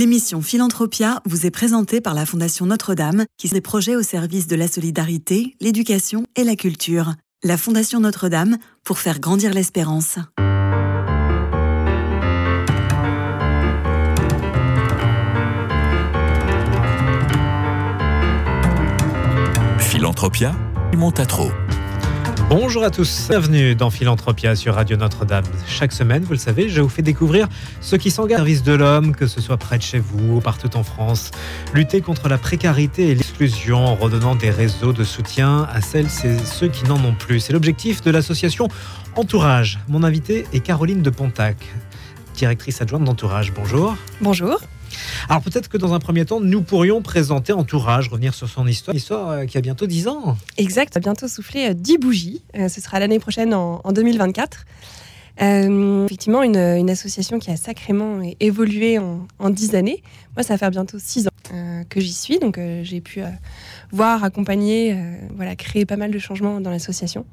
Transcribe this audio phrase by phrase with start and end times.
[0.00, 4.56] L'émission Philanthropia vous est présentée par la Fondation Notre-Dame, qui des projets au service de
[4.56, 7.16] la solidarité, l'éducation et la culture.
[7.44, 10.16] La Fondation Notre-Dame pour faire grandir l'espérance.
[19.80, 20.56] Philanthropia,
[20.96, 21.50] monte à trop.
[22.50, 25.44] Bonjour à tous, bienvenue dans Philanthropia sur Radio Notre-Dame.
[25.68, 27.46] Chaque semaine, vous le savez, je vous fais découvrir
[27.80, 30.40] ceux qui s'engagent au service de l'homme, que ce soit près de chez vous ou
[30.40, 31.30] partout en France.
[31.74, 36.38] Lutter contre la précarité et l'exclusion en redonnant des réseaux de soutien à celles et
[36.44, 37.38] ceux qui n'en ont plus.
[37.38, 38.66] C'est l'objectif de l'association
[39.14, 39.78] Entourage.
[39.86, 41.56] Mon invité est Caroline de Pontac,
[42.34, 43.52] directrice adjointe d'Entourage.
[43.54, 43.96] Bonjour.
[44.20, 44.58] Bonjour.
[45.28, 48.96] Alors peut-être que dans un premier temps, nous pourrions présenter Entourage, revenir sur son histoire,
[48.96, 50.36] histoire euh, qui a bientôt 10 ans.
[50.56, 52.42] Exact, a bientôt soufflé 10 euh, bougies.
[52.56, 54.66] Euh, ce sera l'année prochaine en, 2024.
[55.38, 60.02] effectivement, une, association qui a sacrément évolué en, en 10 années.
[60.36, 61.30] Moi, ça va faire bientôt 6 ans
[61.88, 63.22] que j'y suis, donc j'ai pu
[63.90, 64.96] voir, accompagner,
[65.34, 67.24] voilà, créer pas mal de changements dans l'association.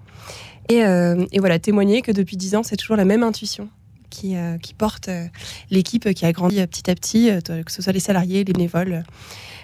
[0.70, 3.70] Et, et, voilà, témoigner que depuis 10 ans, c'est toujours la même intuition
[4.10, 5.26] qui, euh, qui porte euh,
[5.70, 9.04] l'équipe qui a grandi euh, petit à petit, que ce soit les salariés, les bénévoles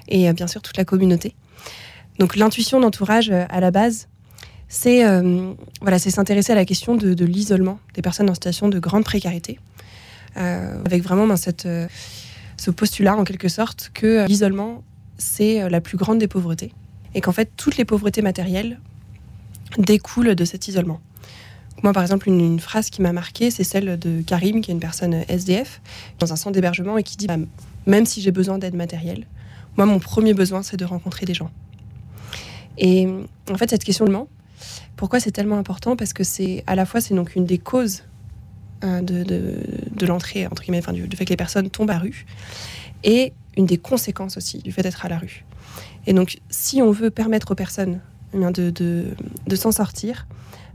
[0.07, 1.33] et bien sûr toute la communauté.
[2.19, 4.07] Donc l'intuition d'entourage à la base,
[4.67, 5.03] c'est
[5.81, 9.59] voilà, s'intéresser à la question de, l'isolement des personnes en situation de grande précarité,
[10.35, 11.67] avec vraiment ben, cette,
[12.57, 14.83] ce postulat en quelque sorte que l'isolement
[15.17, 16.73] c'est la plus grande des pauvretés
[17.15, 18.79] et qu'en fait toutes les pauvretés matérielles
[19.77, 20.99] découlent de cet isolement.
[21.83, 24.79] Moi, par exemple, une, phrase qui m'a marquée, c'est celle de Karim, qui est une
[24.79, 25.81] personne SDF,
[26.17, 27.37] dans un centre d'hébergement, et qui dit bah,
[27.85, 29.27] Même si j'ai besoin d'aide matérielle,
[29.75, 31.51] moi, mon premier besoin, c'est de rencontrer des gens.
[32.77, 33.07] Et
[33.51, 34.15] en fait, cette question de
[34.95, 35.95] pourquoi c'est tellement important?
[35.95, 38.03] Parce que c'est à la fois, c'est donc une des causes
[38.83, 42.25] euh, de, de, l'entrée, entre guillemets, enfin, du, fait que les personnes tombent à rue,
[43.03, 45.43] et une des conséquences aussi du fait d'être à la rue.
[46.07, 47.99] Et donc, si on veut permettre aux personnes
[48.33, 50.27] eh de, de s'en sortir,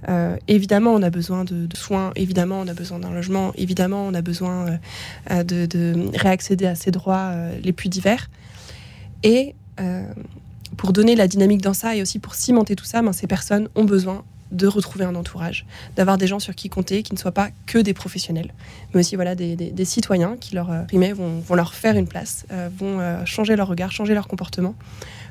[0.09, 4.15] euh, évidemment, on a besoin de, soins, évidemment, on a besoin d'un logement, évidemment, on
[4.15, 4.77] a besoin euh,
[5.31, 7.33] euh, de, réaccéder à ses droits
[7.63, 8.31] les plus divers.
[9.23, 9.55] Et
[10.77, 13.69] pour donner la dynamique dans ça et aussi pour cimenter tout ça, ben, ces personnes
[13.75, 15.67] ont besoin de retrouver un entourage,
[15.97, 18.53] d'avoir des gens sur qui compter, qui ne soient pas que des professionnels,
[18.93, 22.47] mais aussi voilà des, citoyens qui leur vont, vont, leur faire une place,
[22.79, 24.75] vont changer leur regard, changer leur comportement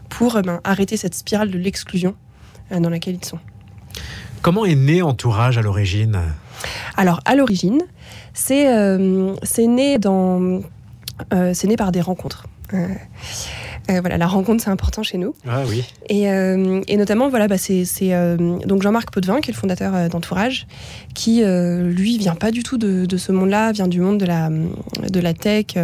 [0.10, 2.16] pour ben, arrêter cette spirale de l'exclusion
[2.72, 3.40] dans laquelle ils sont.
[4.42, 6.22] Comment est né Entourage à l'origine?
[6.96, 7.82] Alors, à l'origine,
[8.34, 9.34] c'est euh,
[9.68, 9.98] né.
[11.34, 12.46] Euh, né par des rencontres.
[12.74, 15.34] Euh, voilà, la rencontre, c'est important chez nous.
[15.48, 15.86] Ah oui.
[16.10, 17.86] Et, et notamment, voilà, bah, c'est
[18.38, 20.68] donc Jean-Marc Potvin, qui est le fondateur d'Entourage,
[21.14, 24.50] qui, lui, vient pas du tout de, de ce monde-là, vient du monde de la,
[24.50, 25.78] de la tech,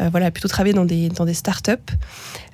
[0.00, 1.74] voilà, plutôt travaillé dans des, dans des startups.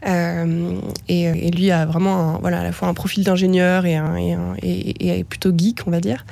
[0.07, 3.99] Euh, et, lui a vraiment voilà, à la fois un profil d'ingénieur et,
[4.63, 6.27] et, plutôt geek, on va dire.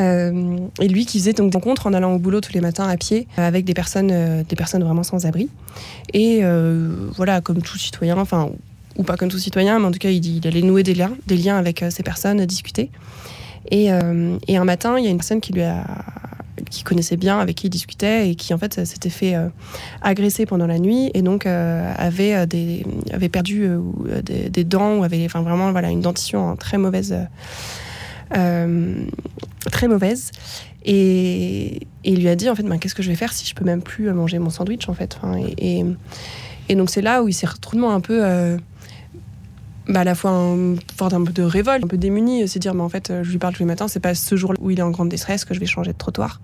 [0.00, 2.88] Euh, et lui qui faisait donc des rencontres en allant au boulot tous les matins
[2.88, 5.48] à pied avec des personnes, euh, des personnes vraiment sans abri.
[6.12, 6.40] Et
[7.14, 8.50] voilà, comme tout citoyen, enfin,
[8.96, 11.12] ou pas comme tout citoyen, mais en tout cas, il, il allait nouer des liens,
[11.26, 12.90] des liens avec ces personnes, discuter.
[13.70, 13.88] Et,
[14.48, 15.84] et, un matin, il y a une personne qui lui a
[16.70, 19.48] qui connaissait bien, avec qui il discutait et qui en fait s'était fait euh,
[20.02, 23.68] agresser pendant la nuit et donc euh, avait, euh, des, avait perdu
[24.22, 27.16] des, dents ou avait enfin, vraiment voilà, une dentition très mauvaise.
[28.30, 30.30] très mauvaise
[30.84, 33.54] et, il lui a dit en fait ben, qu'est-ce que je vais faire si je
[33.54, 35.18] peux même plus manger mon sandwich en fait
[36.74, 38.20] donc c'est là où il s'est retrouvé un peu
[39.88, 42.82] bah, à la fois un, un peu de révolte, un peu démuni, c'est dire mais
[42.82, 44.82] en fait je lui parle tous les matins, c'est pas ce jour où il est
[44.82, 46.40] en grande détresse que je vais changer de trottoir.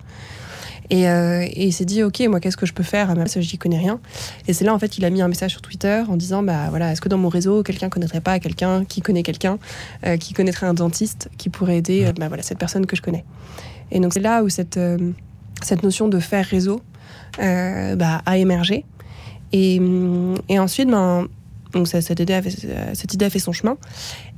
[0.91, 3.59] Et, euh, il s'est dit ok moi qu'est-ce que je peux faire même si j'y
[3.59, 4.01] connais rien.
[4.49, 6.67] Et c'est là en fait il a mis un message sur Twitter en disant bah
[6.71, 9.59] voilà est-ce que dans mon réseau quelqu'un connaîtrait pas quelqu'un qui connaît quelqu'un
[10.07, 13.03] euh, qui connaîtrait un dentiste qui pourrait aider euh, bah, voilà cette personne que je
[13.03, 13.25] connais?
[13.91, 14.79] Et donc c'est là où cette
[15.63, 16.83] cette notion de faire réseau
[17.39, 18.85] bah, a émergé.
[19.55, 19.81] Et,
[20.49, 21.29] et ensuite ben
[21.75, 22.51] donc cette idée, a fait,
[22.95, 23.77] cette idée a fait son chemin.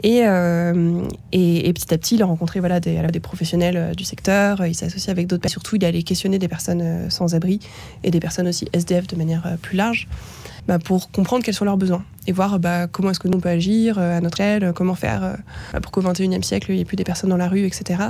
[0.04, 1.02] Euh,
[1.32, 4.74] et, et, petit à petit, il a rencontré voilà, des, professionnels euh, du secteur, il
[4.74, 5.60] s'est associé avec d'autres personnes.
[5.62, 7.60] Surtout, il allé questionner des personnes euh, sans abri
[8.02, 10.08] et des personnes aussi SDF de manière plus large.
[10.66, 13.40] Bah, pour comprendre quels sont leurs besoins et voir bah, comment est-ce que nous on
[13.40, 15.36] peut agir à notre échelle, comment faire
[15.72, 18.02] bah, pour qu'au XXIe siècle il n'y ait plus des personnes dans la rue, etc.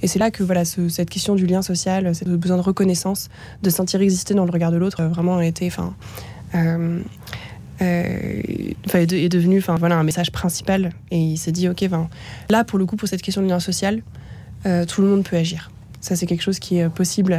[0.00, 3.28] Et c'est là que voilà cette question du lien social, ce besoin de reconnaissance,
[3.62, 5.94] de sentir exister dans le regard de l'autre, vraiment a été, enfin,
[6.54, 7.00] euh,
[7.80, 11.88] est, devenu voilà un message principal et il s'est dit ok
[12.48, 14.02] là pour le coup pour cette question de lien social
[14.66, 17.38] euh, tout le monde peut agir Ça, c'est quelque chose qui est possible,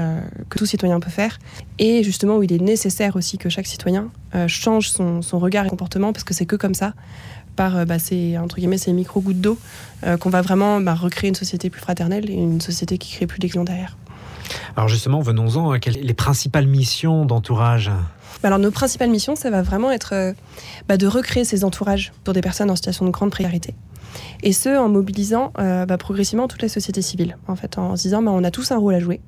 [0.50, 1.38] que tout citoyen peut faire.
[1.80, 4.10] Et justement, où il est nécessaire aussi que chaque citoyen
[4.48, 6.94] change son, regard et comportement, parce que c'est que comme ça,
[7.58, 9.58] par bah, ces, entre guillemets, ces micro-gouttes d'eau,
[10.20, 13.40] qu'on va vraiment bah, recréer une société plus fraternelle et une société qui crée plus
[13.40, 13.98] d'exclusion derrière.
[14.76, 17.92] Alors justement, venons-en, sont les principales missions d'entourage?
[18.48, 20.34] Alors nos principales missions, ça va vraiment être euh,
[20.88, 23.76] bah, de recréer ces entourages pour des personnes en situation de grande précarité.
[24.44, 28.04] Et ce, en mobilisant euh, bah, progressivement toute la société civile, en fait, en se
[28.04, 29.20] disant on a tous un rôle à jouer.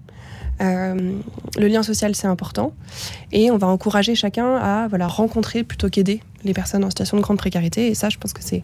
[0.62, 1.14] Euh,
[1.58, 2.74] le lien social, c'est important.
[3.32, 7.22] Et on va encourager chacun à voilà, rencontrer plutôt qu'aider les personnes en situation de
[7.22, 7.88] grande précarité.
[7.88, 8.64] Et ça, je pense que c'est.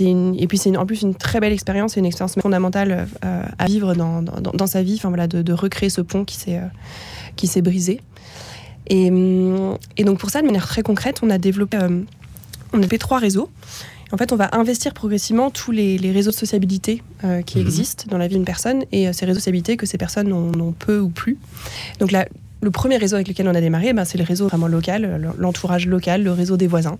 [0.00, 3.94] et puis c'est en plus une très belle expérience, c'est une expérience fondamentale à vivre
[3.94, 6.60] dans, sa vie, voilà, de, recréer ce pont qui s'est
[7.44, 8.00] s'est brisé.
[8.90, 12.02] Hum, et, donc pour ça, de manière très concrète, on a développé, euh,
[12.72, 13.48] on a trois réseaux.
[14.12, 17.64] En fait, on va investir progressivement tous les, réseaux de sociabilité euh, qui mhm.
[17.64, 20.28] existent dans la vie d'une personne et euh, ces réseaux de sociabilité que ces personnes
[20.28, 21.38] n'ont peu ou plus.
[21.98, 22.26] Donc là,
[22.60, 25.88] le premier réseau avec lequel on a démarré, ben, c'est le réseau vraiment local, l'entourage
[25.88, 26.98] local, le réseau des voisins.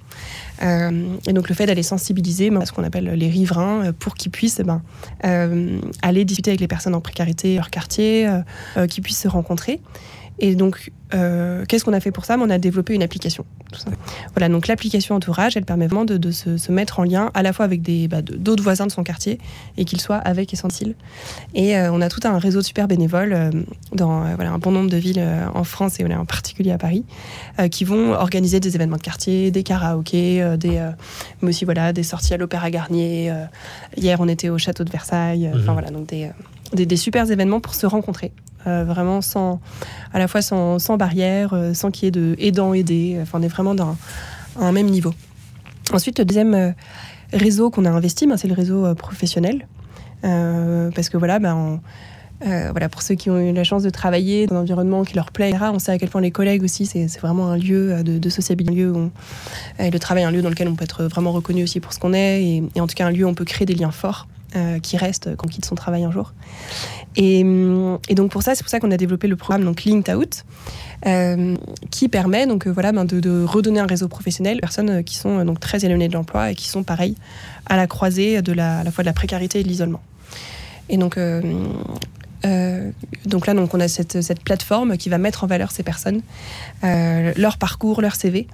[0.61, 4.61] et donc le fait d'aller sensibiliser ben, ce qu'on appelle les riverains pour qu'ils puissent
[4.61, 4.83] ben,
[6.03, 8.29] aller discuter avec les personnes en précarité, leur quartier,
[8.89, 9.79] qu'ils puissent se rencontrer.
[10.39, 12.37] Et donc, euh, qu'est-ce qu'on a fait pour ça?
[12.41, 13.45] On a développé une application.
[14.35, 17.65] Voilà, donc l'application Entourage, elle permet vraiment de, se, mettre en lien à la fois
[17.65, 19.39] avec bah, d'autres voisins de son quartier
[19.77, 20.95] et qu'ils soient avec et sans cils.
[21.55, 23.51] Et euh, on a tout un réseau de super bénévoles euh,
[23.95, 25.25] dans voilà, un bon nombre de villes
[25.55, 27.05] en France et en particulier à Paris
[27.71, 30.91] qui vont organiser des événements de quartier, des karaokés, des,
[31.41, 33.33] mais aussi voilà, des sorties à l'Opéra Garnier.
[33.97, 35.51] hier, on était au château de Versailles.
[35.55, 35.75] Enfin mmh.
[35.75, 36.31] voilà, donc des,
[36.73, 38.33] des, des super événements pour se rencontrer
[38.67, 39.61] euh, vraiment sans,
[40.13, 43.19] à la fois sans, sans barrière, euh, sans qu'il y ait de aidant aidé.
[43.21, 43.97] Enfin, on est vraiment dans
[44.59, 45.15] un même niveau.
[45.93, 46.71] Ensuite, le deuxième euh,
[47.33, 49.67] réseau qu'on a investi, ben, c'est le réseau professionnel.
[50.23, 51.81] parce que voilà, ben,
[52.41, 55.33] voilà, pour ceux qui ont eu la chance de travailler dans un environnement qui leur
[55.33, 58.73] plaît, on sait à quel point les collègues aussi, c'est vraiment un lieu de, sociabilité,
[58.73, 59.11] un lieu où
[59.79, 61.99] et le travail, un lieu dans lequel on peut être vraiment reconnu aussi pour ce
[61.99, 64.27] qu'on est, et, en tout cas un lieu où on peut créer des liens forts.
[64.55, 66.35] Euh, qui reste quand on quitte son travail un jour.
[67.17, 69.85] Et, euh, et donc pour ça, c'est pour ça qu'on a développé le programme donc
[69.85, 70.45] Linked Out,
[71.07, 71.57] euh,
[71.91, 75.59] qui permet donc voilà ben, de, redonner un réseau professionnel aux personnes qui sont donc
[75.59, 77.17] très éloignées de l'emploi et qui sont pareil
[77.65, 80.03] à la croisée de la fois de la précarité et de l'isolement.
[80.91, 81.19] Et donc
[82.45, 86.23] donc là, donc, on a cette, cette, plateforme qui va mettre en valeur ces personnes,
[86.83, 88.49] leur parcours, leur CV,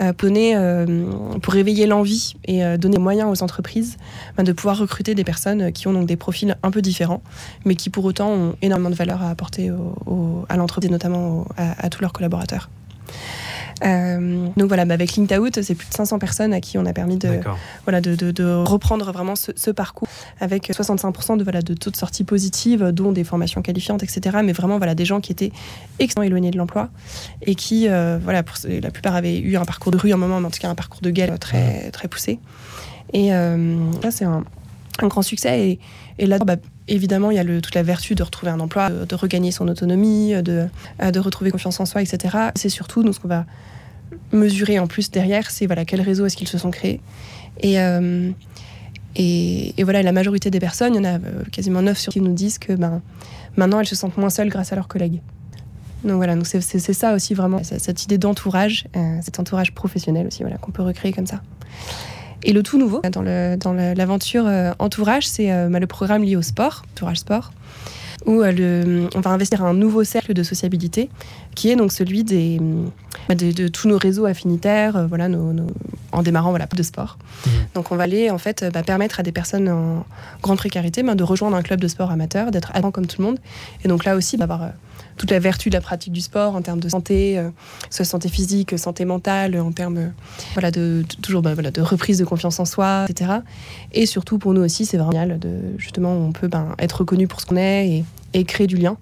[0.00, 3.96] euh, euh, pour réveiller l'envie et euh, donner moyens aux entreprises
[4.36, 7.22] ben, de pouvoir recruter des personnes qui ont donc des profils un peu différents,
[7.64, 9.70] mais qui pour autant ont énormément de valeur à apporter
[10.48, 12.68] à l'entreprise notamment à tous leurs collaborateurs.
[13.84, 16.86] Euh, donc voilà, bah, avec Linked Out, c'est plus de 500 personnes à qui on
[16.86, 17.40] a permis de,
[17.84, 20.08] voilà, de, de, reprendre vraiment ce, parcours
[20.40, 24.38] avec 65% de, voilà, de taux de sortie positive, dont des formations qualifiantes, etc.
[24.44, 25.52] Mais vraiment voilà, des gens qui étaient
[25.98, 26.90] extrêmement éloignés de l'emploi
[27.42, 30.18] et qui, euh, voilà, pour, la plupart avaient eu un parcours de rue à un
[30.18, 32.38] moment, mais en tout cas un parcours de gueule très, très poussé.
[33.12, 34.44] Et euh, là, c'est un,
[35.00, 35.78] un, grand succès.
[36.18, 36.56] Et, là, bah,
[36.88, 40.32] évidemment, il y a toute la vertu de retrouver un emploi, de, regagner son autonomie,
[40.42, 40.66] de,
[41.00, 42.36] de retrouver confiance en soi, etc.
[42.54, 43.46] C'est surtout nous, ce qu'on va
[44.32, 47.00] mesurer en plus derrière, c'est voilà, quel réseau est-ce qu'ils se sont créés.
[47.60, 48.32] Et, euh,
[49.82, 52.32] voilà, la majorité des personnes, il y en a euh, quasiment 9 sur qui nous
[52.32, 53.00] disent que ben,
[53.56, 55.20] maintenant elles se sentent moins seules grâce à leurs collègues.
[56.04, 60.42] Donc voilà, donc c'est ça aussi vraiment, cette idée d'entourage, euh, cet entourage professionnel aussi,
[60.42, 61.40] voilà, qu'on peut recréer comme ça.
[62.44, 66.84] Et le tout nouveau dans l'aventure dans entourage, c'est bah, le programme lié au sport,
[66.92, 67.50] entourage sport
[68.26, 71.10] où euh, on va investir un nouveau cercle de sociabilité
[71.54, 72.60] qui est donc celui des,
[73.28, 75.28] bah, de, tous nos réseaux affinitaires, euh, voilà,
[76.12, 77.18] en démarrant voilà, de sport.
[77.46, 77.50] Mmh.
[77.74, 80.06] Donc on va aller en fait bah, permettre à des personnes en
[80.42, 83.26] grande précarité bah, de rejoindre un club de sport amateur, d'être avant comme tout le
[83.26, 83.38] monde.
[83.84, 84.68] Et donc là aussi d'avoir euh,
[85.16, 87.40] toute la vertu de la pratique du sport en termes de santé,
[87.90, 90.12] soit santé physique, santé mentale, en termes
[90.54, 93.30] voilà, de, toujours voilà, de reprise de confiance en soi, etc.
[93.92, 97.40] Et surtout pour nous aussi, c'est vraiment génial de justement on peut être reconnu pour
[97.40, 98.96] ce qu'on est et créer du lien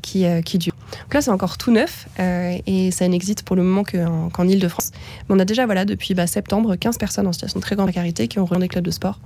[0.00, 0.74] qui, euh, qui dure.
[1.02, 4.90] Donc là, c'est encore tout neuf euh, et ça n'existe pour le moment qu'en Ile-de-France.
[5.28, 7.88] Mais on a déjà, voilà, depuis bah, septembre, 15 personnes en situation de très grande
[7.88, 9.20] précarité qui ont rejoint des clubs de sport.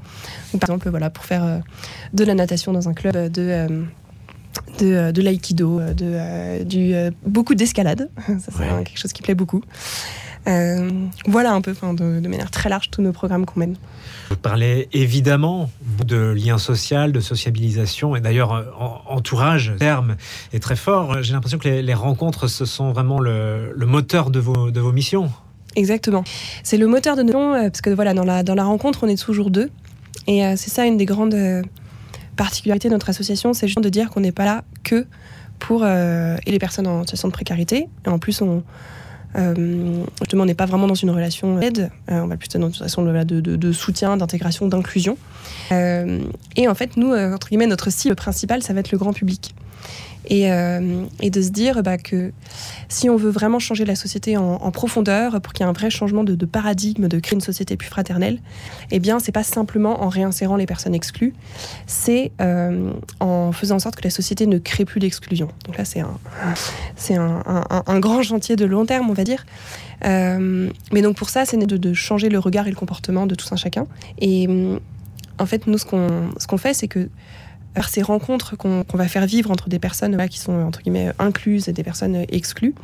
[0.52, 1.58] par exemple, voilà, pour faire euh,
[2.12, 3.84] de la natation dans un club, de,
[4.78, 6.94] de, de l'aïkido, de, du,
[7.26, 8.10] beaucoup d'escalade.
[8.26, 9.62] ça, c'est quelque chose qui plaît beaucoup.
[10.46, 13.76] voilà un peu, de, de manière très large, tous nos programmes qu'on mène.
[14.30, 15.70] Vous parlez évidemment
[16.04, 18.62] de lien social, de sociabilisation, et d'ailleurs, euh,
[19.06, 20.16] entourage, terme
[20.52, 21.22] est très fort.
[21.22, 25.30] J'ai l'impression que les, rencontres, ce sont vraiment le, moteur de vos, de vos missions.
[25.76, 26.24] Exactement.
[26.62, 29.00] C'est le moteur de nos missions, euh, parce que voilà, dans la, dans la rencontre,
[29.04, 29.70] on est toujours deux.
[30.26, 31.36] Et euh, c'est ça une des grandes
[32.36, 35.06] particularité de notre association, c'est juste de dire qu'on n'est pas là que
[35.58, 37.88] pour et les personnes en situation de précarité.
[38.04, 38.62] Et en plus, on,
[40.20, 43.02] justement, on n'est pas vraiment dans une relation d'aide, on va plutôt dans une relation
[43.02, 45.16] de, de, soutien, d'intégration, d'inclusion.
[45.70, 49.54] et en fait, nous, entre guillemets, notre cible principale, ça va être le grand public.
[50.30, 52.32] Euh, et, de se dire bah, que
[52.88, 55.90] si on veut vraiment changer la société en, profondeur, pour qu'il y ait un vrai
[55.90, 58.40] changement de, paradigme, de créer une société plus fraternelle,
[58.90, 61.34] eh bien, c'est pas simplement en réinsérant les personnes exclues,
[61.86, 65.48] c'est euh, en faisant en sorte que la société ne crée plus d'exclusion.
[65.66, 67.42] Donc là, c'est un,
[67.86, 69.44] un, grand chantier de long terme, on va dire.
[70.04, 73.34] Euh, mais donc pour ça, c'est de, de, changer le regard et le comportement de
[73.34, 73.86] tout un chacun.
[74.20, 74.48] Et
[75.38, 77.08] en fait, nous, ce qu'on, ce qu'on fait, c'est que
[77.74, 81.68] par ces rencontres qu'on va faire vivre entre des personnes qui sont entre guillemets incluses
[81.68, 82.74] et des personnes exclues.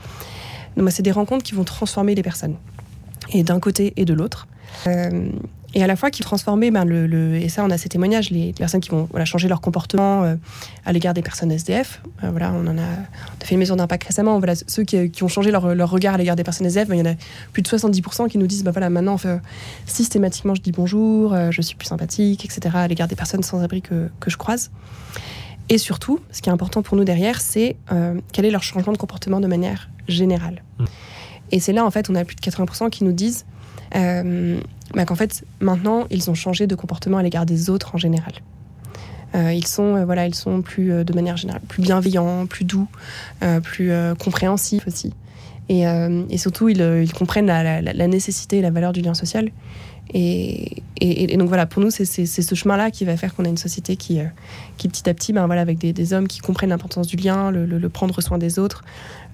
[0.88, 2.56] C'est des rencontres qui vont transformer les personnes,
[3.32, 4.46] et d'un côté et de l'autre.
[4.86, 5.30] Euh,
[5.74, 8.52] et à la fois qui transformer, ben, le, et ça on a ces témoignages, les
[8.52, 10.34] personnes qui vont voilà, changer leur comportement euh,
[10.84, 12.02] à l'égard des personnes SDF.
[12.24, 14.38] Euh, voilà, on en a, on a, fait une maison d'impact récemment.
[14.38, 16.96] Voilà, ceux qui, qui ont changé leur, leur, regard à l'égard des personnes SDF, ben,
[16.96, 17.14] il y en a
[17.52, 19.16] plus de 70% qui nous disent bah, voilà, maintenant
[19.86, 22.74] systématiquement je dis bonjour, euh, je suis plus sympathique, etc.
[22.74, 24.70] à l'égard des personnes sans abri que, que, je croise.
[25.68, 27.76] Et surtout, ce qui est important pour nous derrière, c'est
[28.32, 30.64] quel est leur changement de comportement de manière générale.
[30.78, 30.84] Mmh.
[31.52, 33.59] Et c'est là, en fait, on a plus de 80% qui nous disent euh,
[33.92, 38.32] bah, qu'en fait, maintenant, ils ont changé de comportement à l'égard des autres en général.
[39.36, 42.88] Euh, ils sont, euh, voilà, ils sont plus, de manière générale, plus bienveillants, plus doux,
[43.62, 45.14] plus compréhensifs aussi.
[45.68, 45.84] Et,
[46.36, 49.50] surtout, ils, comprennent la, nécessité et la valeur du lien social.
[50.12, 53.56] Et, et, donc voilà, pour nous, c'est ce chemin-là qui va faire qu'on a une
[53.56, 54.18] société qui,
[54.76, 57.50] qui petit à petit, ben, voilà, avec des, des hommes qui comprennent l'importance du lien,
[57.50, 58.82] le, le, prendre soin des autres,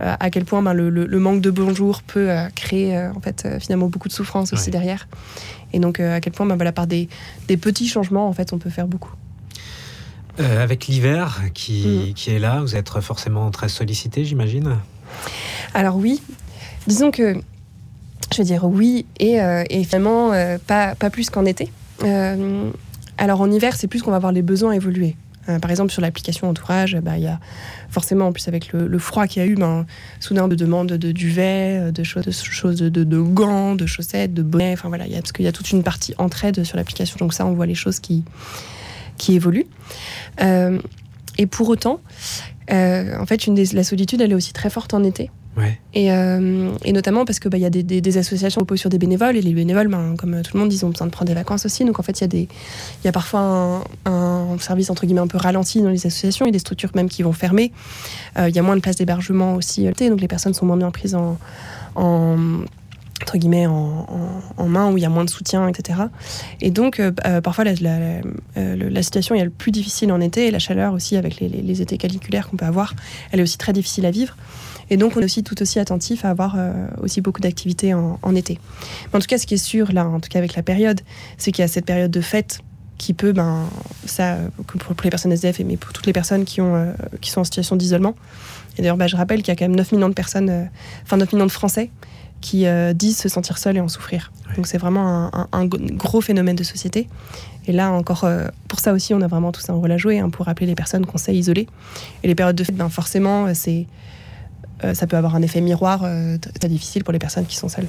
[0.03, 3.21] euh, à quel point ben, le, le, manque de bonjour peut euh, créer euh, en
[3.21, 5.09] fait finalement beaucoup de souffrance aussi derrière.
[5.73, 7.09] Et donc à quel point ben, voilà, par des,
[7.49, 9.15] des, petits changements en fait on peut faire beaucoup.
[10.39, 12.15] avec l'hiver qui, mm.
[12.15, 14.77] qui, est là, vous êtes forcément très sollicité, j'imagine?
[15.73, 16.21] Alors oui,
[16.87, 17.41] disons que
[18.33, 19.39] je veux dire oui et,
[19.71, 20.33] et finalement
[20.67, 21.71] pas, pas plus qu'en été.
[23.19, 25.17] alors en hiver, c'est plus qu'on va voir les besoins évoluer.
[25.49, 27.39] Euh, par exemple, sur l'application Entourage, bah, il y a
[27.89, 29.87] forcément, en plus avec le, froid qu'il y a eu, ben,
[30.21, 34.43] soudain de demandes de duvet, euh, de choses, de, choses de, gants, de chaussettes, de
[34.43, 34.73] bonnets.
[34.73, 37.17] Enfin voilà, y a, parce qu'il y a toute une partie entraide sur l'application.
[37.19, 38.25] Donc ça, on voit les choses qui,
[39.19, 39.67] qui évoluent.
[40.43, 40.79] Euh,
[41.39, 42.01] et pour autant,
[42.71, 45.31] en fait, la solitude, elle est aussi très forte en été.
[45.59, 49.37] Euh, et, notamment parce qu'il bah, y a des, associations qui reposent sur des bénévoles,
[49.37, 51.65] et les bénévoles, ben, comme tout le monde, ils ont besoin de prendre des vacances
[51.65, 51.85] aussi.
[51.85, 52.49] Donc en fait, il y,
[53.05, 56.51] y, a parfois un, service entre guillemets un peu ralenti dans les associations, il y
[56.51, 57.73] a des structures même qui vont fermer.
[58.39, 60.77] Euh, il y a moins de places d'hébergement aussi, euh, donc les personnes sont moins
[60.77, 61.39] bien prises en,
[61.95, 64.07] entre guillemets en,
[64.67, 66.01] main où il y a moins de soutien, etc.
[66.61, 67.01] Et donc
[67.43, 71.49] parfois la, situation est le plus difficile en été et la chaleur aussi avec les,
[71.49, 72.95] les étés caliculaires qu'on peut avoir,
[73.33, 74.37] elle est aussi très difficile à vivre.
[74.91, 78.35] Et donc, on est aussi tout aussi attentif à avoir euh, aussi beaucoup d'activités en,
[78.35, 78.59] été.
[79.07, 81.01] Mais en tout cas, ce qui est sûr, là, en tout cas avec la période,
[81.39, 82.61] c'est qu'il y a cette période de fête
[82.99, 83.69] qui peut, ben,
[84.07, 87.41] ça, pour, les personnes SDF, mais pour toutes les personnes qui, ont, euh, qui sont
[87.41, 88.15] en situation d'isolement.
[88.79, 90.65] Et d'ailleurs, ben, je rappelle qu'il y a quand même 9 millions de personnes, euh,
[91.03, 91.91] enfin 9 millions de Français
[92.43, 94.31] qui disent se sentir seuls et en souffrir.
[94.55, 97.09] Donc c'est vraiment un, gros phénomène de société.
[97.67, 98.29] Et là encore,
[98.69, 100.77] pour ça aussi, on a vraiment tous un rôle à jouer hein, pour rappeler les
[100.77, 101.67] personnes qu'on sait isoler.
[102.23, 103.87] Et les périodes de fête, ben, forcément, c'est
[104.85, 107.69] euh, ça peut avoir un effet miroir euh, très difficile pour les personnes qui sont
[107.69, 107.89] seules.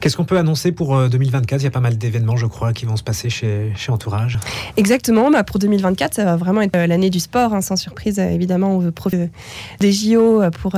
[0.00, 2.72] Qu'est-ce qu'on peut annoncer pour 2024 euh, Il y a pas mal d'événements, je crois,
[2.72, 4.38] qui vont se passer chez, chez Entourage.
[4.76, 5.30] Exactement.
[5.30, 8.18] Bah pour 2024, ça va vraiment être l'année du sport, hein, sans surprise.
[8.18, 9.30] Évidemment, on veut profiter
[9.80, 10.72] des JO pour,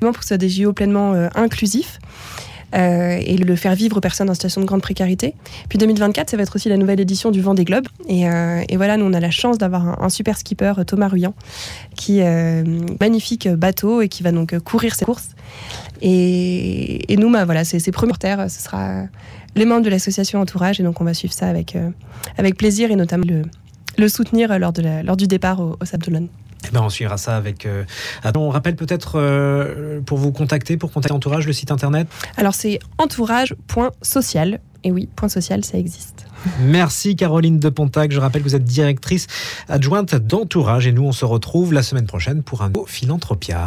[0.00, 1.98] pour que ce soit des JO pleinement inclusifs.
[2.74, 5.34] Euh, et le faire vivre aux personnes en situation de grande précarité.
[5.68, 7.86] Puis 2024, ça va être aussi la nouvelle édition du Vendée Globe.
[8.08, 11.34] Et, euh, et voilà, nous, on a la chance d'avoir un, super skipper, Thomas Ruyant,
[11.94, 12.64] qui euh,
[13.00, 15.30] magnifique bateau et qui va donc courir ses courses.
[16.02, 18.50] Et, et nous, bah, voilà, c'est ses premiers terres.
[18.50, 19.04] Ce sera
[19.54, 20.80] les membres de l'association Entourage.
[20.80, 21.76] Et donc, on va suivre ça avec,
[22.36, 23.24] avec plaisir et notamment
[23.96, 26.28] le, soutenir lors, de lors du départ au, au Sable.
[26.66, 27.66] Eh ben, on suivra ça avec.
[27.66, 27.84] Euh,
[28.34, 32.78] on rappelle peut-être euh, pour vous contacter, pour contacter Entourage, le site internet Alors c'est
[32.98, 34.60] entourage.social.
[34.84, 36.26] Et oui, point social, ça existe.
[36.60, 38.12] Merci Caroline de Pontac.
[38.12, 39.26] Je rappelle que vous êtes directrice
[39.68, 43.64] adjointe d'Entourage et nous on se retrouve la semaine prochaine pour un nouveau Philanthropia.